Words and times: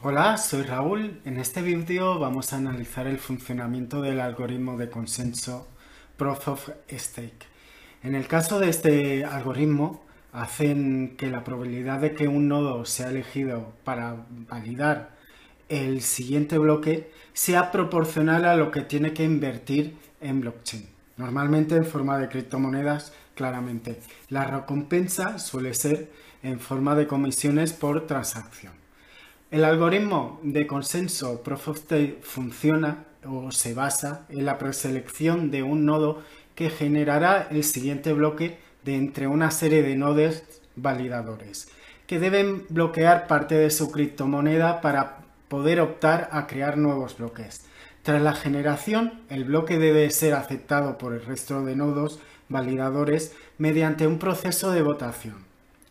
Hola, 0.00 0.36
soy 0.36 0.62
Raúl. 0.62 1.20
En 1.24 1.38
este 1.38 1.60
vídeo 1.60 2.20
vamos 2.20 2.52
a 2.52 2.58
analizar 2.58 3.08
el 3.08 3.18
funcionamiento 3.18 4.00
del 4.00 4.20
algoritmo 4.20 4.78
de 4.78 4.88
consenso 4.88 5.66
Proof 6.16 6.46
of 6.46 6.68
Stake. 6.88 7.46
En 8.04 8.14
el 8.14 8.28
caso 8.28 8.60
de 8.60 8.68
este 8.68 9.24
algoritmo, 9.24 10.04
hacen 10.32 11.16
que 11.16 11.26
la 11.26 11.42
probabilidad 11.42 11.98
de 11.98 12.14
que 12.14 12.28
un 12.28 12.46
nodo 12.46 12.84
sea 12.84 13.10
elegido 13.10 13.72
para 13.82 14.24
validar 14.48 15.16
el 15.68 16.00
siguiente 16.00 16.58
bloque 16.58 17.10
sea 17.32 17.72
proporcional 17.72 18.44
a 18.44 18.54
lo 18.54 18.70
que 18.70 18.82
tiene 18.82 19.12
que 19.12 19.24
invertir 19.24 19.96
en 20.20 20.42
blockchain. 20.42 20.88
Normalmente 21.16 21.74
en 21.74 21.84
forma 21.84 22.18
de 22.18 22.28
criptomonedas, 22.28 23.12
claramente. 23.34 23.98
La 24.28 24.44
recompensa 24.44 25.40
suele 25.40 25.74
ser 25.74 26.12
en 26.44 26.60
forma 26.60 26.94
de 26.94 27.08
comisiones 27.08 27.72
por 27.72 28.06
transacción. 28.06 28.87
El 29.50 29.64
algoritmo 29.64 30.38
de 30.42 30.66
consenso 30.66 31.42
Proof 31.42 31.68
of 31.68 31.80
funciona 32.20 33.06
o 33.26 33.50
se 33.50 33.72
basa 33.72 34.26
en 34.28 34.44
la 34.44 34.58
preselección 34.58 35.50
de 35.50 35.62
un 35.62 35.86
nodo 35.86 36.22
que 36.54 36.68
generará 36.68 37.48
el 37.50 37.64
siguiente 37.64 38.12
bloque 38.12 38.58
de 38.84 38.96
entre 38.96 39.26
una 39.26 39.50
serie 39.50 39.82
de 39.82 39.96
nodos 39.96 40.42
validadores 40.76 41.68
que 42.06 42.18
deben 42.18 42.66
bloquear 42.68 43.26
parte 43.26 43.54
de 43.54 43.70
su 43.70 43.90
criptomoneda 43.90 44.82
para 44.82 45.20
poder 45.48 45.80
optar 45.80 46.28
a 46.30 46.46
crear 46.46 46.76
nuevos 46.76 47.16
bloques. 47.16 47.64
Tras 48.02 48.20
la 48.20 48.34
generación, 48.34 49.22
el 49.30 49.44
bloque 49.44 49.78
debe 49.78 50.10
ser 50.10 50.34
aceptado 50.34 50.98
por 50.98 51.14
el 51.14 51.24
resto 51.24 51.64
de 51.64 51.74
nodos 51.74 52.20
validadores 52.50 53.34
mediante 53.56 54.06
un 54.06 54.18
proceso 54.18 54.72
de 54.72 54.82
votación. 54.82 55.47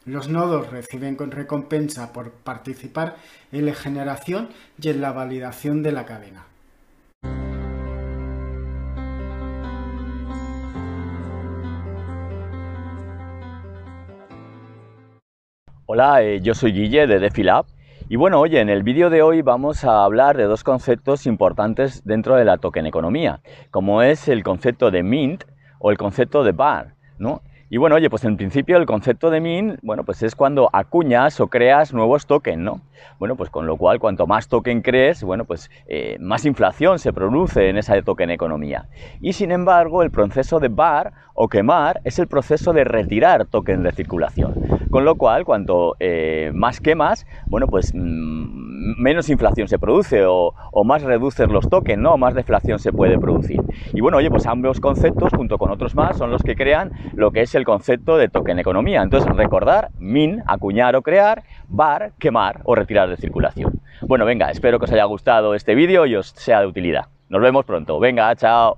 Los 0.08 0.30
nodos 0.30 0.72
reciben 0.72 1.18
recompensa 1.18 2.14
por 2.14 2.32
participar 2.32 3.18
en 3.52 3.66
la 3.66 3.74
generación 3.74 4.48
y 4.82 4.88
en 4.88 5.02
la 5.02 5.12
validación 5.12 5.84
de 5.84 5.92
la 5.92 6.06
cadena. 6.06 6.46
Hola, 15.86 16.24
eh, 16.24 16.40
yo 16.40 16.54
soy 16.54 16.72
Guille 16.72 17.06
de 17.06 17.20
DefiLab 17.20 17.66
y 18.08 18.16
bueno, 18.16 18.40
oye, 18.40 18.62
en 18.62 18.70
el 18.70 18.84
vídeo 18.84 19.10
de 19.10 19.22
hoy 19.22 19.42
vamos 19.42 19.84
a 19.84 20.06
hablar 20.06 20.38
de 20.38 20.46
dos 20.46 20.64
conceptos 20.64 21.26
importantes 21.26 22.06
dentro 22.06 22.38
de 22.38 22.46
la 22.46 22.60
token 22.60 22.86
economía, 22.86 23.42
como 23.72 24.02
es 24.02 24.30
el 24.30 24.42
concepto 24.42 24.90
de 24.90 25.04
mint 25.04 25.44
o 25.80 25.92
el 25.92 25.98
concepto 25.98 26.46
de 26.46 26.54
bar, 26.54 26.96
¿no? 27.20 27.42
Y 27.70 27.76
bueno, 27.76 27.98
oye, 27.98 28.10
pues 28.10 28.24
en 28.24 28.38
principio 28.38 28.78
el 28.78 28.86
concepto 28.86 29.30
de 29.30 29.42
min, 29.42 29.78
bueno, 29.82 30.06
pues 30.06 30.24
es 30.24 30.36
cuando 30.36 30.70
acuñas 30.72 31.42
o 31.42 31.48
creas 31.48 31.94
nuevos 31.94 32.26
tokens, 32.26 32.64
¿no? 32.64 32.80
Bueno, 33.20 33.36
pues 33.36 33.50
con 33.50 33.68
lo 33.68 33.76
cual 33.76 34.00
cuanto 34.00 34.26
más 34.26 34.48
token 34.48 34.82
crees, 34.82 35.22
bueno, 35.22 35.44
pues 35.44 35.70
eh, 35.88 36.16
más 36.22 36.46
inflación 36.46 36.98
se 36.98 37.12
produce 37.12 37.68
en 37.68 37.78
esa 37.78 38.02
token 38.02 38.30
economía. 38.30 38.88
Y 39.20 39.34
sin 39.34 39.52
embargo, 39.52 40.02
el 40.02 40.12
proceso 40.12 40.62
de 40.62 40.70
bar 40.70 41.12
o 41.34 41.50
quemar 41.50 42.00
es 42.06 42.20
el 42.20 42.28
proceso 42.28 42.72
de 42.72 42.86
retirar 42.86 43.46
tokens 43.46 43.84
de 43.84 43.92
circulación. 43.92 44.54
Con 44.90 45.06
lo 45.06 45.16
cual, 45.16 45.46
cuanto 45.46 45.96
eh, 46.00 46.52
más 46.54 46.80
quemas, 46.80 47.26
bueno, 47.48 47.68
pues 47.68 47.94
mm, 47.94 48.68
menos 48.98 49.30
inflación 49.30 49.68
se 49.68 49.80
produce 49.80 50.24
o, 50.26 50.54
más 50.86 51.02
reduces 51.04 51.50
los 51.50 51.70
tokens, 51.70 52.02
¿no? 52.02 52.18
Más 52.18 52.34
deflación 52.34 52.80
se 52.80 52.94
puede 52.94 53.18
producir. 53.18 53.62
Y 53.94 54.02
bueno, 54.02 54.18
oye, 54.18 54.30
pues 54.30 54.46
ambos 54.46 54.80
conceptos, 54.80 55.32
junto 55.36 55.58
con 55.58 55.72
otros 55.72 55.96
más, 55.96 56.18
son 56.18 56.32
los 56.32 56.44
que 56.44 56.56
crean 56.56 56.92
lo 57.14 57.32
que 57.32 57.42
es 57.42 57.56
el 57.56 57.66
concepto 57.66 58.18
de 58.18 58.30
token 58.30 58.60
economía. 58.60 59.02
Entonces, 59.02 59.30
recordar, 59.36 59.90
min, 60.00 60.44
acuñar 60.46 60.96
o 60.96 61.02
crear, 61.02 61.44
bar, 61.68 62.12
quemar 62.20 62.62
o 62.64 62.76
retirar 62.76 63.10
de 63.10 63.18
circulación. 63.18 63.82
Bueno, 64.02 64.26
venga, 64.26 64.50
espero 64.52 64.80
que 64.80 64.86
os 64.86 64.92
haya 64.92 65.06
gustado 65.06 65.56
este 65.56 65.76
vídeo 65.76 66.06
y 66.06 66.16
os 66.16 66.28
sea 66.30 66.62
de 66.62 66.68
utilidad. 66.68 67.08
Nos 67.30 67.42
vemos 67.42 67.66
pronto. 67.66 68.00
Venga, 68.00 68.34
chao. 68.36 68.78